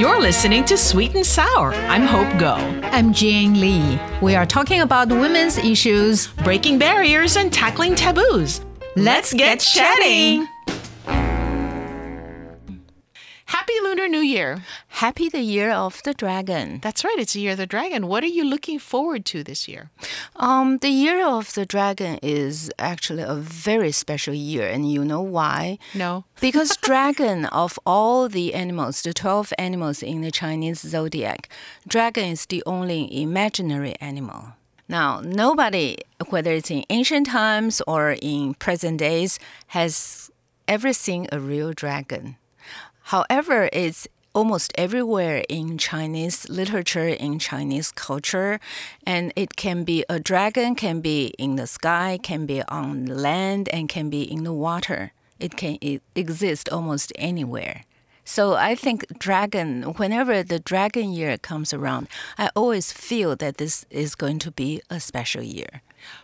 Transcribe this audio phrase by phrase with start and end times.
[0.00, 1.74] You're listening to Sweet and Sour.
[1.74, 2.82] I'm Hope Ngo.
[2.84, 4.00] I'm Jane Lee.
[4.22, 8.62] We are talking about women's issues, breaking barriers, and tackling taboos.
[8.96, 10.48] Let's, Let's get, get chatting.
[13.70, 14.64] Happy Lunar New Year.
[14.88, 16.80] Happy the Year of the Dragon.
[16.82, 18.08] That's right, it's the Year of the Dragon.
[18.08, 19.90] What are you looking forward to this year?
[20.34, 25.20] Um, the Year of the Dragon is actually a very special year, and you know
[25.20, 25.78] why?
[25.94, 26.24] No.
[26.40, 31.48] because dragon of all the animals, the 12 animals in the Chinese zodiac,
[31.86, 34.54] dragon is the only imaginary animal.
[34.88, 35.98] Now, nobody,
[36.30, 40.28] whether it's in ancient times or in present days, has
[40.66, 42.34] ever seen a real dragon.
[43.10, 44.06] However, it's
[44.36, 48.60] almost everywhere in Chinese literature, in Chinese culture,
[49.04, 53.68] and it can be a dragon, can be in the sky, can be on land,
[53.72, 55.10] and can be in the water.
[55.40, 55.76] It can
[56.14, 57.82] exist almost anywhere.
[58.24, 62.06] So I think dragon, whenever the dragon year comes around,
[62.38, 65.82] I always feel that this is going to be a special year.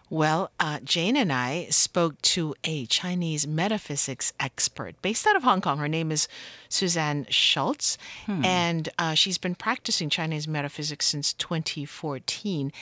[0.08, 5.60] Well, uh, Jane and I spoke to a Chinese metaphysics expert based out of Hong
[5.60, 5.78] Kong.
[5.78, 6.28] Her name is
[6.68, 8.44] Susanne Schultz, hmm.
[8.44, 12.72] and uh, she's been practicing Chinese metaphysics since 2014.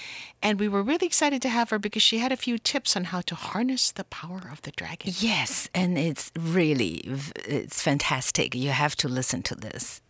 [0.43, 3.05] And we were really excited to have her because she had a few tips on
[3.05, 5.13] how to harness the power of the dragon.
[5.17, 7.03] Yes, and it's really
[7.47, 8.55] it's fantastic.
[8.55, 10.03] You have to listen to this.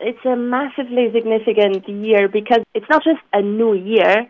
[0.00, 4.28] It's a massively significant year because it's not just a new year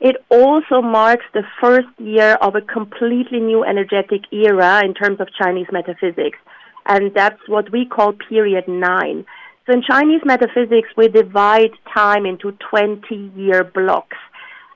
[0.00, 5.28] it also marks the first year of a completely new energetic era in terms of
[5.42, 6.38] Chinese metaphysics,
[6.86, 9.26] and that's what we call period nine.
[9.66, 14.16] So in Chinese metaphysics, we divide time into 20 year blocks,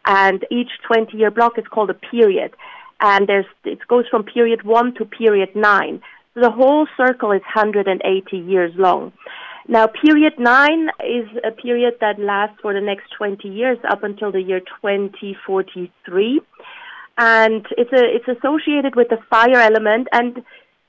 [0.04, 2.52] and each 20 year block is called a period.
[3.00, 6.02] And there's, it goes from period one to period nine.
[6.34, 9.12] So the whole circle is 180 years long.
[9.68, 14.32] Now, period nine is a period that lasts for the next 20 years up until
[14.32, 16.40] the year 2043.
[17.18, 20.38] And it's, a, it's associated with the fire element, and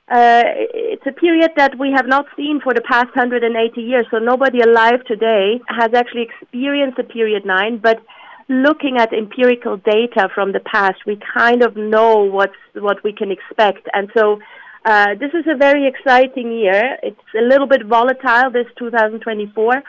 [0.09, 0.43] uh,
[0.73, 4.05] it's a period that we have not seen for the past 180 years.
[4.09, 8.01] So nobody alive today has actually experienced a period nine, but
[8.49, 13.31] looking at empirical data from the past, we kind of know what's, what we can
[13.31, 13.87] expect.
[13.93, 14.39] And so
[14.85, 16.97] uh, this is a very exciting year.
[17.01, 19.83] It's a little bit volatile, this 2024,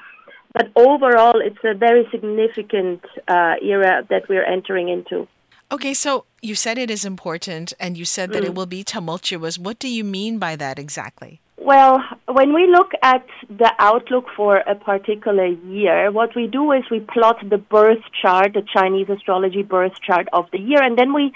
[0.53, 5.27] but overall, it's a very significant uh, era that we're entering into.
[5.73, 8.47] Okay, so you said it is important and you said that mm.
[8.47, 9.59] it will be tumultuous.
[9.59, 11.41] What do you mean by that exactly?
[11.57, 16.85] Well, when we look at the outlook for a particular year, what we do is
[16.91, 21.15] we plot the birth chart, the Chinese astrology birth chart of the year, and then
[21.15, 21.33] we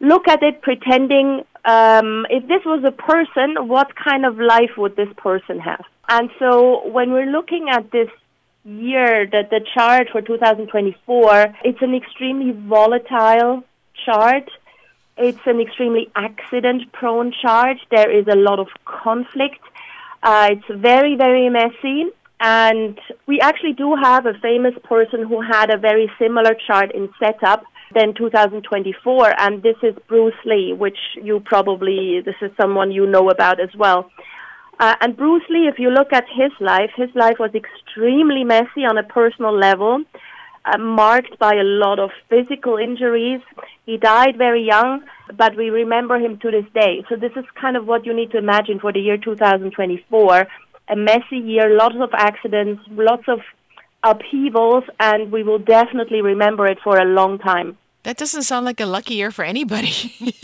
[0.00, 4.96] look at it pretending um, if this was a person, what kind of life would
[4.96, 5.84] this person have?
[6.08, 8.08] And so when we're looking at this
[8.64, 13.62] year, the, the chart for 2024, it's an extremely volatile
[14.04, 14.50] chart.
[15.16, 17.76] It's an extremely accident prone chart.
[17.90, 19.60] There is a lot of conflict.
[20.22, 22.06] Uh, it's very, very messy.
[22.40, 27.10] And we actually do have a famous person who had a very similar chart in
[27.22, 33.06] setup then 2024, and this is Bruce Lee, which you probably, this is someone you
[33.06, 34.10] know about as well.
[34.78, 38.84] Uh, and Bruce Lee, if you look at his life, his life was extremely messy
[38.88, 40.02] on a personal level,
[40.64, 43.40] uh, marked by a lot of physical injuries.
[43.84, 45.02] He died very young,
[45.36, 47.04] but we remember him to this day.
[47.08, 50.46] So this is kind of what you need to imagine for the year 2024.
[50.88, 53.40] A messy year, lots of accidents, lots of
[54.02, 57.76] upheavals, and we will definitely remember it for a long time.
[58.02, 60.14] That doesn't sound like a lucky year for anybody.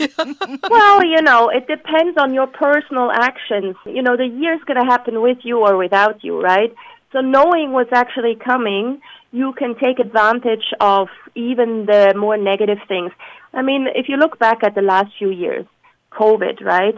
[0.69, 3.75] well, you know, it depends on your personal actions.
[3.85, 6.73] You know, the year's going to happen with you or without you, right?
[7.13, 9.01] So knowing what's actually coming,
[9.31, 13.11] you can take advantage of even the more negative things.
[13.53, 15.65] I mean, if you look back at the last few years,
[16.11, 16.95] COVID, right?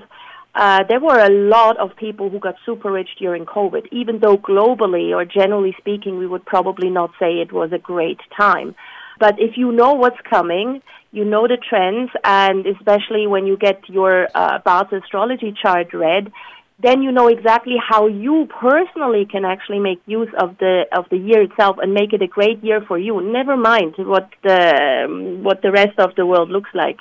[0.59, 4.37] Uh, there were a lot of people who got super rich during COVID, even though
[4.37, 8.75] globally or generally speaking, we would probably not say it was a great time.
[9.21, 10.81] But if you know what's coming,
[11.13, 16.29] you know the trends, and especially when you get your uh, Bazi astrology chart read,
[16.77, 21.17] then you know exactly how you personally can actually make use of the of the
[21.17, 23.21] year itself and make it a great year for you.
[23.21, 26.97] Never mind what the um, what the rest of the world looks like.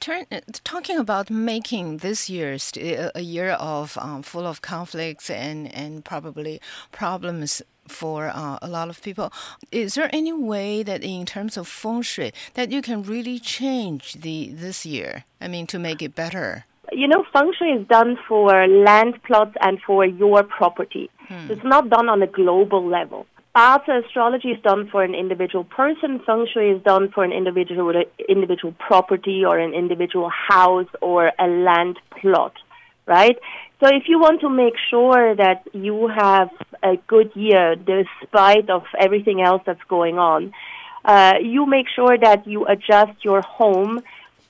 [0.00, 2.56] Turn, uh, talking about making this year
[3.14, 6.58] a year of um, full of conflicts and, and probably
[6.90, 9.30] problems for uh, a lot of people.
[9.70, 14.14] Is there any way that, in terms of feng shui, that you can really change
[14.14, 15.24] the this year?
[15.38, 16.64] I mean, to make it better.
[16.92, 21.10] you know, feng shui is done for land plots and for your property.
[21.28, 21.50] Hmm.
[21.50, 23.26] It's not done on a global level.
[23.54, 26.20] Astrology is done for an individual person.
[26.24, 27.92] Feng shui is done for an individual
[28.28, 32.54] individual property or an individual house or a land plot,
[33.06, 33.36] right?
[33.80, 36.50] So if you want to make sure that you have
[36.82, 40.52] a good year despite of everything else that's going on,
[41.04, 44.00] uh, you make sure that you adjust your home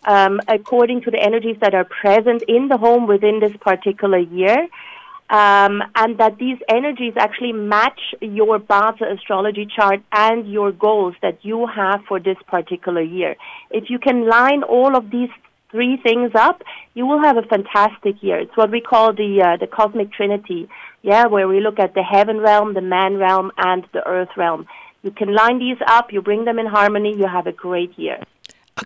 [0.05, 4.69] um, according to the energies that are present in the home within this particular year
[5.31, 11.39] um, and that these energies actually match your Bazi astrology chart and your goals that
[11.43, 13.37] you have for this particular year.
[13.71, 15.31] If you can line all of these
[15.71, 16.63] three things up,
[16.95, 18.41] you will have a fantastic year.
[18.41, 20.69] It's what we call the uh, the cosmic trinity,
[21.03, 24.67] yeah, where we look at the heaven realm, the man realm, and the earth realm.
[25.03, 28.19] You can line these up, you bring them in harmony, you have a great year.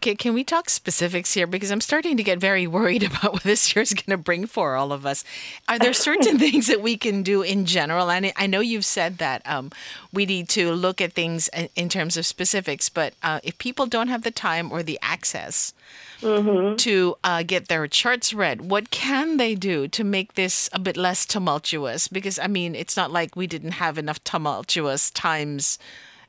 [0.05, 1.47] Okay, can we talk specifics here?
[1.47, 4.45] Because I'm starting to get very worried about what this year is going to bring
[4.45, 5.25] for all of us.
[5.67, 8.11] Are there certain things that we can do in general?
[8.11, 9.71] And I know you've said that um,
[10.13, 14.09] we need to look at things in terms of specifics, but uh, if people don't
[14.09, 15.73] have the time or the access
[16.21, 16.77] mm-hmm.
[16.77, 20.99] to uh, get their charts read, what can they do to make this a bit
[20.99, 22.09] less tumultuous?
[22.09, 25.79] Because, I mean, it's not like we didn't have enough tumultuous times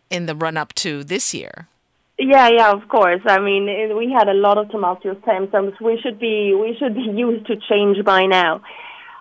[0.10, 1.68] in the run up to this year.
[2.18, 3.22] Yeah, yeah, of course.
[3.26, 3.66] I mean,
[3.98, 5.50] we had a lot of tumultuous times.
[5.82, 8.62] We should be we should be used to change by now.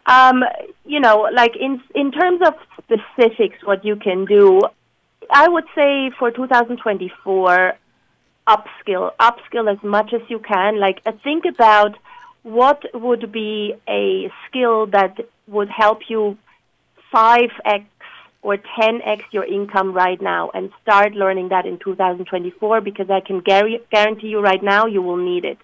[0.07, 0.45] Um,
[0.85, 4.61] you know, like in in terms of specifics, what you can do,
[5.31, 7.73] I would say for 2024,
[8.47, 10.79] upskill, upskill as much as you can.
[10.79, 11.97] Like, uh, think about
[12.43, 15.17] what would be a skill that
[15.49, 16.37] would help you
[17.13, 17.87] 5x
[18.45, 23.41] or 10x your income right now and start learning that in 2024 because I can
[23.41, 25.59] guarantee you right now you will need it.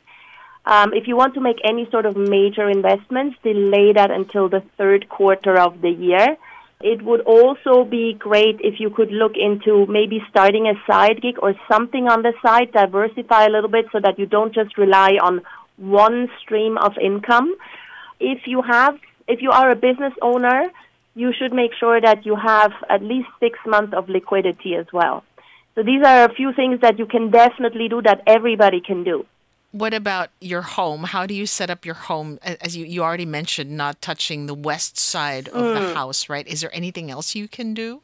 [0.64, 4.62] Um, if you want to make any sort of major investments, delay that until the
[4.78, 6.36] third quarter of the year.
[6.82, 11.36] It would also be great if you could look into maybe starting a side gig
[11.42, 15.18] or something on the side, diversify a little bit so that you don't just rely
[15.22, 15.42] on
[15.76, 17.54] one stream of income.
[18.18, 18.98] If you have,
[19.28, 20.70] if you are a business owner,
[21.20, 25.22] you should make sure that you have at least six months of liquidity as well.
[25.74, 29.26] So these are a few things that you can definitely do that everybody can do.
[29.72, 31.04] What about your home?
[31.04, 32.38] How do you set up your home?
[32.42, 35.74] As you, you already mentioned, not touching the west side of mm.
[35.74, 36.46] the house, right?
[36.48, 38.00] Is there anything else you can do?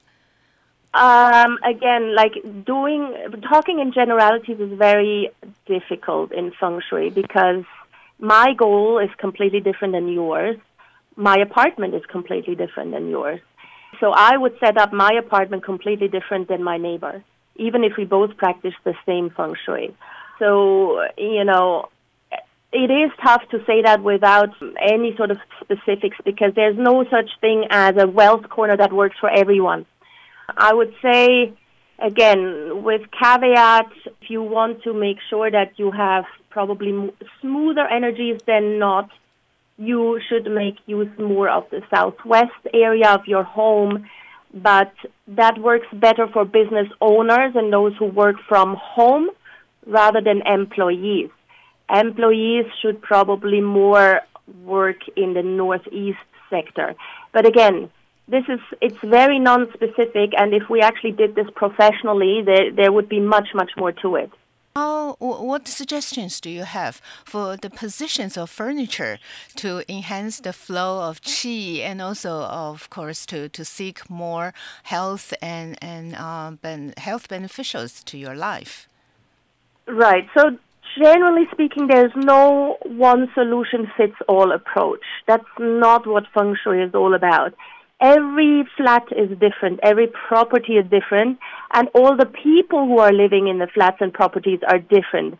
[0.94, 2.34] Um, again, like
[2.64, 3.02] doing,
[3.50, 5.30] talking in generalities is very
[5.66, 7.64] difficult in feng shui because
[8.20, 10.56] my goal is completely different than yours
[11.16, 13.40] my apartment is completely different than yours.
[14.00, 17.24] So I would set up my apartment completely different than my neighbor,
[17.56, 19.96] even if we both practice the same feng shui.
[20.38, 21.88] So, you know,
[22.72, 27.30] it is tough to say that without any sort of specifics because there's no such
[27.40, 29.86] thing as a wealth corner that works for everyone.
[30.48, 31.54] I would say,
[31.98, 33.90] again, with caveat,
[34.20, 39.08] if you want to make sure that you have probably smoother energies than not,
[39.78, 44.08] you should make use more of the southwest area of your home,
[44.55, 44.93] but
[45.28, 49.28] that works better for business owners and those who work from home
[49.87, 51.31] rather than employees.
[51.93, 54.20] Employees should probably more
[54.64, 56.19] work in the northeast
[56.50, 56.94] sector.
[57.32, 57.90] But again,
[58.29, 63.08] this is it's very non-specific and if we actually did this professionally there there would
[63.08, 64.31] be much much more to it.
[65.15, 69.19] What suggestions do you have for the positions of furniture
[69.56, 75.32] to enhance the flow of qi and also, of course, to, to seek more health
[75.41, 78.89] and, and uh, ben, health beneficials to your life?
[79.86, 80.27] Right.
[80.36, 80.58] So,
[80.98, 85.05] generally speaking, there's no one solution fits all approach.
[85.27, 87.55] That's not what feng shui is all about
[88.00, 91.38] every flat is different, every property is different,
[91.72, 95.38] and all the people who are living in the flats and properties are different.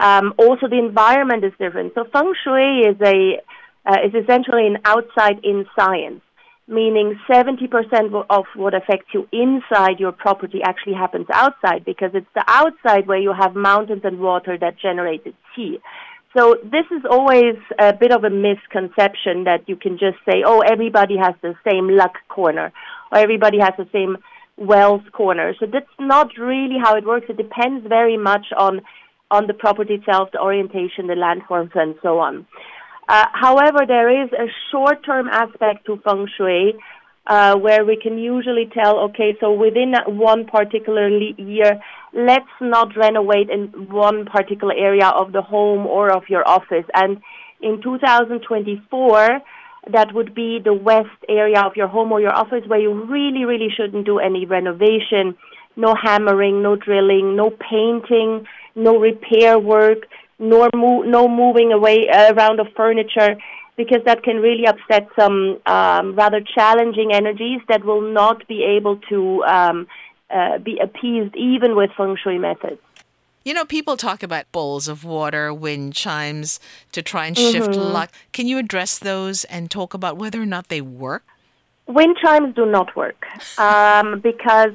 [0.00, 1.92] Um, also, the environment is different.
[1.94, 3.40] So, feng shui is a
[3.86, 6.20] uh, is essentially an outside-in science,
[6.66, 12.44] meaning 70% of what affects you inside your property actually happens outside because it's the
[12.46, 15.80] outside where you have mountains and water that generate the qi.
[16.36, 20.60] So this is always a bit of a misconception that you can just say, oh,
[20.60, 22.72] everybody has the same luck corner
[23.10, 24.18] or everybody has the same
[24.56, 25.54] wealth corner.
[25.58, 27.26] So that's not really how it works.
[27.28, 28.82] It depends very much on
[29.30, 32.46] on the property itself, the orientation, the landforms, and so on.
[33.08, 36.74] Uh, however, there is a short-term aspect to feng shui
[37.28, 41.80] uh, where we can usually tell, okay, so within one particular year,
[42.14, 46.86] let's not renovate in one particular area of the home or of your office.
[46.94, 47.18] And
[47.60, 49.40] in 2024,
[49.92, 53.44] that would be the west area of your home or your office where you really,
[53.44, 55.36] really shouldn't do any renovation,
[55.76, 60.06] no hammering, no drilling, no painting, no repair work,
[60.38, 63.36] nor mo- no moving away around of furniture,
[63.78, 68.96] because that can really upset some um, rather challenging energies that will not be able
[69.08, 69.86] to um,
[70.28, 72.80] uh, be appeased even with feng shui methods.
[73.44, 76.58] You know, people talk about bowls of water, wind chimes
[76.90, 77.92] to try and shift Mm-hmm.
[77.92, 78.10] luck.
[78.32, 81.22] Can you address those and talk about whether or not they work?
[81.86, 83.24] Wind chimes do not work
[83.58, 84.74] um, because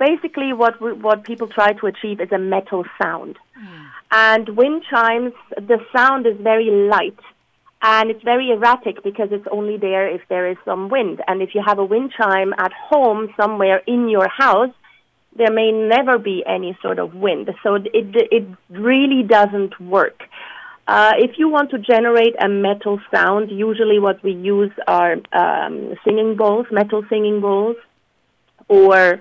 [0.00, 3.38] basically what what people try to achieve is a metal sound,
[4.10, 7.20] and wind chimes the sound is very light
[7.82, 11.22] and it's very erratic because it's only there if there is some wind.
[11.26, 14.74] And if you have a wind chime at home somewhere in your house,
[15.36, 17.48] there may never be any sort of wind.
[17.62, 20.22] So it it really doesn't work.
[20.86, 25.94] Uh, if you want to generate a metal sound, usually what we use are um,
[26.04, 27.76] singing bowls, metal singing bowls,
[28.66, 29.20] or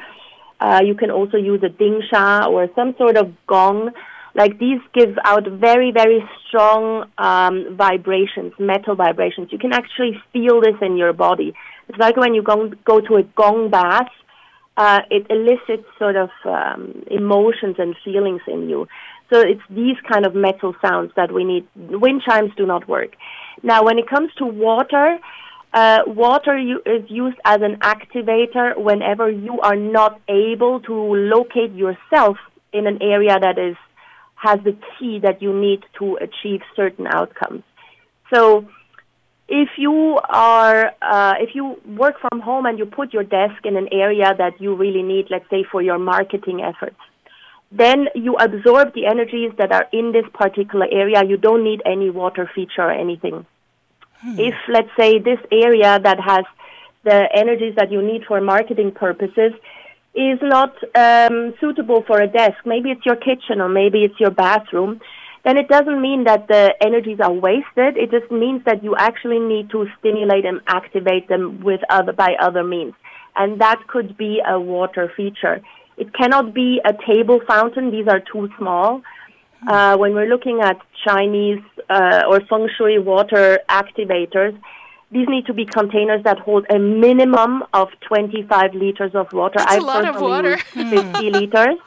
[0.59, 3.91] uh, you can also use a dingsha or some sort of gong.
[4.35, 9.49] Like these give out very, very strong um, vibrations, metal vibrations.
[9.51, 11.53] You can actually feel this in your body.
[11.87, 14.09] It's like when you go, go to a gong bath,
[14.77, 18.87] uh, it elicits sort of um, emotions and feelings in you.
[19.31, 21.67] So it's these kind of metal sounds that we need.
[21.75, 23.15] Wind chimes do not work.
[23.61, 25.19] Now, when it comes to water,
[25.73, 31.73] uh, water u- is used as an activator whenever you are not able to locate
[31.73, 32.37] yourself
[32.71, 33.75] in an area that is
[34.41, 37.63] has the key that you need to achieve certain outcomes.
[38.33, 38.67] So
[39.47, 43.75] if you are uh, if you work from home and you put your desk in
[43.75, 46.99] an area that you really need, let's say for your marketing efforts,
[47.71, 51.23] then you absorb the energies that are in this particular area.
[51.23, 53.45] You don't need any water feature or anything.
[54.21, 56.43] If let's say this area that has
[57.03, 59.53] the energies that you need for marketing purposes
[60.13, 64.31] is not um, suitable for a desk, maybe it's your kitchen or maybe it's your
[64.31, 64.99] bathroom,
[65.45, 67.95] then it doesn't mean that the energies are wasted.
[67.95, 72.35] It just means that you actually need to stimulate and activate them with other by
[72.39, 72.93] other means,
[73.35, 75.61] and that could be a water feature.
[75.97, 79.01] It cannot be a table fountain; these are too small.
[79.67, 84.57] Uh, when we're looking at Chinese uh, or feng shui water activators,
[85.11, 89.55] these need to be containers that hold a minimum of 25 liters of water.
[89.57, 90.57] That's a I lot of personally water.
[90.75, 91.77] use 50 liters.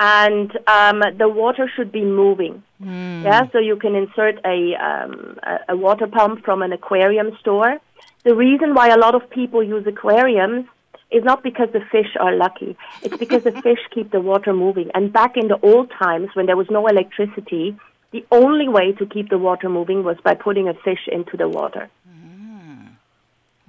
[0.00, 2.62] And um, the water should be moving.
[2.80, 7.78] Yeah, so you can insert a, um, a, a water pump from an aquarium store.
[8.24, 10.66] The reason why a lot of people use aquariums
[11.10, 12.76] is not because the fish are lucky.
[13.02, 14.90] It's because the fish keep the water moving.
[14.94, 17.76] And back in the old times when there was no electricity,
[18.10, 21.48] the only way to keep the water moving was by putting a fish into the
[21.48, 21.90] water.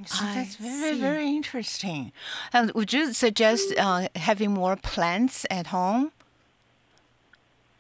[0.06, 2.14] So I that's very, very interesting.
[2.54, 6.14] And would you suggest uh, having more plants at home?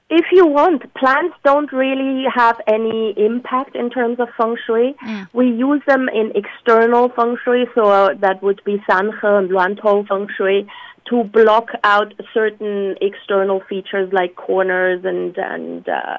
[0.09, 4.95] If you want, plants don't really have any impact in terms of feng shui.
[5.33, 10.27] We use them in external feng shui, so that would be sanhe and luantou feng
[10.35, 10.67] shui,
[11.09, 16.17] to block out certain external features like corners and and uh,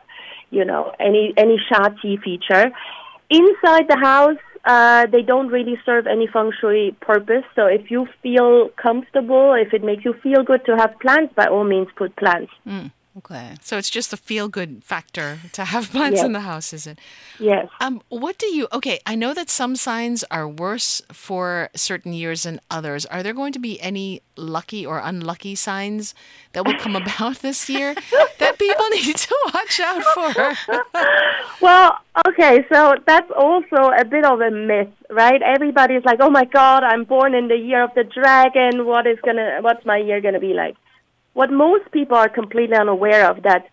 [0.50, 2.70] you know any any shati feature.
[3.30, 7.44] Inside the house, uh, they don't really serve any feng shui purpose.
[7.54, 11.46] So if you feel comfortable, if it makes you feel good to have plants, by
[11.46, 12.52] all means put plants.
[13.18, 13.54] Okay.
[13.60, 16.24] So it's just the feel good factor to have plants Yes.
[16.26, 16.98] in the house, is it?
[17.40, 17.66] Yes.
[17.80, 18.68] Um, what do you?
[18.72, 23.06] Okay, I know that some signs are worse for certain years than others.
[23.06, 26.14] Are there going to be any lucky or unlucky signs
[26.52, 27.94] that will come about this year
[28.38, 30.54] that people need to watch out for?
[31.60, 31.98] Well,
[32.28, 35.42] okay, so that's also a bit of a myth, right?
[35.42, 38.86] Everybody's like, "Oh my God, I'm born in the year of the dragon.
[38.86, 39.58] What is gonna?
[39.62, 40.76] What's my year gonna be like?"
[41.32, 43.68] What most people are completely unaware of that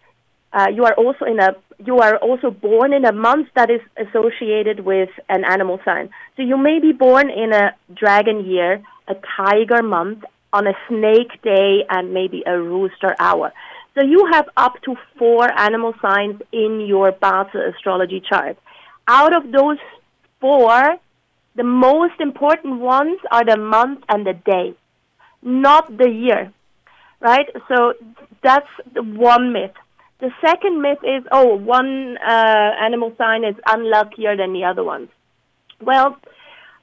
[0.53, 3.81] uh, you are also in a you are also born in a month that is
[3.97, 6.09] associated with an animal sign.
[6.35, 11.39] So you may be born in a dragon year, a tiger month, on a snake
[11.43, 13.53] day, and maybe a rooster hour.
[13.93, 18.57] So you have up to four animal signs in your Bazi astrology chart.
[19.07, 19.77] Out of those
[20.39, 20.97] four,
[21.55, 24.75] the most important ones are the month and the day,
[25.43, 26.53] not the year,
[27.19, 27.47] right?
[27.67, 27.93] So
[28.43, 29.73] that's one myth.
[30.19, 35.09] The second myth is, oh, one uh, animal sign is unluckier than the other ones.
[35.79, 36.17] Well,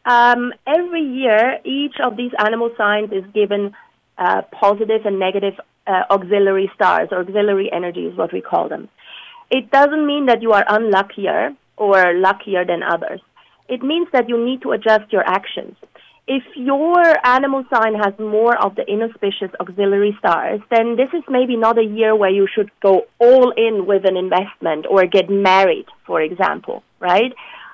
[0.04, 3.74] um, every year, each of these animal signs is given
[4.18, 5.54] uh, positive and negative
[5.86, 8.88] uh, auxiliary stars, or auxiliary energy is what we call them.
[9.50, 13.20] it doesn't mean that you are unluckier or luckier than others.
[13.68, 15.76] It means that you need to adjust your actions.
[16.26, 21.56] If your animal sign has more of the inauspicious auxiliary stars, then this is maybe
[21.56, 25.86] not a year where you should go all in with an investment or get married,
[26.06, 27.32] for example, right?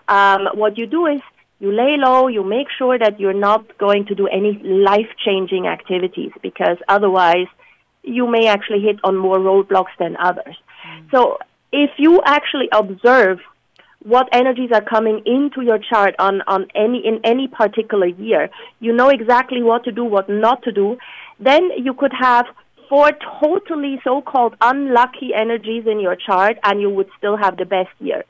[0.08, 1.20] Um, what you do is
[1.60, 5.68] you lay low, you make sure that you're not going to do any life changing
[5.68, 7.46] activities because otherwise
[8.02, 10.56] you may actually hit on more roadblocks than others.
[10.86, 11.10] Mm.
[11.12, 11.38] So
[11.70, 13.38] if you actually observe
[14.02, 18.48] what energies are coming into your chart on, on any in any particular year,
[18.80, 20.96] you know exactly what to do, what not to do,
[21.38, 22.46] then you could have
[22.88, 27.90] four totally so-called unlucky energies in your chart and you would still have the best
[28.00, 28.24] year.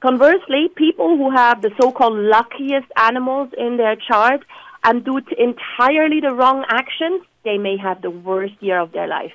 [0.00, 4.44] Conversely, people who have the so-called luckiest animals in their chart
[4.84, 9.32] and do entirely the wrong actions, they may have the worst year of their life.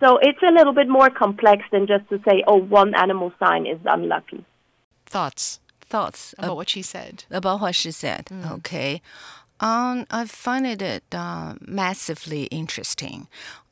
[0.00, 3.66] So it's a little bit more complex than just to say, oh, one animal sign
[3.66, 4.44] is unlucky.
[5.08, 5.60] Thoughts?
[5.80, 7.24] Thoughts about ab- what she said.
[7.30, 8.26] About what she said.
[8.26, 8.52] Mm.
[8.58, 9.00] Okay.
[9.60, 13.26] Um, I find it uh, massively interesting.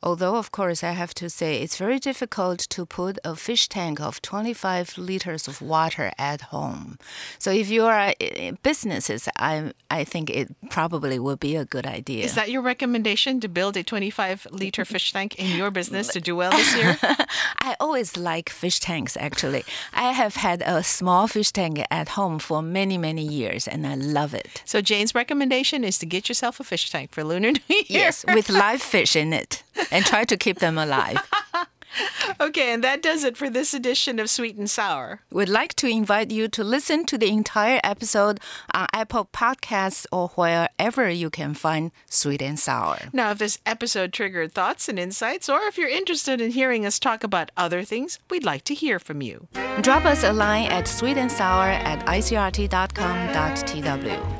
[0.07, 3.99] Although, of course, I have to say it's very difficult to put a fish tank
[3.99, 6.97] of 25 liters of water at home.
[7.39, 11.65] So, if you are eh, eh, businesses, I, I think it probably would be a
[11.65, 12.23] good idea.
[12.23, 16.21] Is that your recommendation to build a 25 liter fish tank in your business to
[16.21, 16.97] do well this year?
[17.59, 19.65] I always like fish tanks, actually.
[19.93, 23.95] I have had a small fish tank at home for many, many years, and I
[23.95, 24.63] love it.
[24.63, 28.07] So, Jane's recommendation is to get yourself a fish tank for Lunar New Year.
[28.07, 31.17] Yes, with live fish in it and try to keep them alive.
[32.39, 35.21] okay, and that does it for this edition of Sweet and Sour.
[35.31, 38.39] We'd like to invite you to listen to the entire episode
[38.73, 42.97] on Apple Podcasts or wherever you can find Sweet and Sour.
[43.13, 46.99] Now, if this episode triggered thoughts and insights, or if you're interested in hearing us
[46.99, 49.47] talk about other things, we'd like to hear from you.
[49.81, 52.67] Drop us a line at sweetandsour at icrt.com.tw.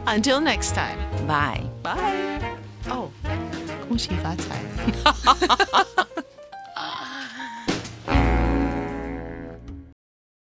[0.08, 1.28] Until next time.
[1.28, 1.70] Bye.
[1.84, 2.58] Bye.
[2.88, 3.12] Oh.
[3.88, 4.62] 恭喜发财。